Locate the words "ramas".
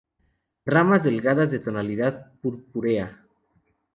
0.65-1.03